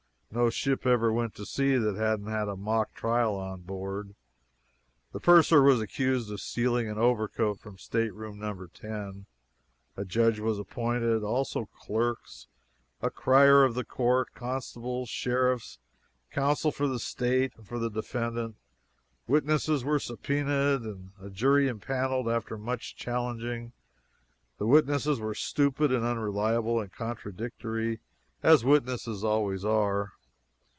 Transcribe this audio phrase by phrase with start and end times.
[0.33, 4.15] No ship ever went to sea that hadn't a mock trial on board.
[5.11, 8.67] The purser was accused of stealing an overcoat from stateroom No.
[8.67, 9.25] 10.
[9.97, 12.47] A judge was appointed; also clerks,
[13.01, 15.79] a crier of the court, constables, sheriffs;
[16.31, 18.55] counsel for the State and for the defendant;
[19.27, 23.73] witnesses were subpoenaed, and a jury empaneled after much challenging.
[24.59, 27.99] The witnesses were stupid and unreliable and contradictory,
[28.41, 30.13] as witnesses always are.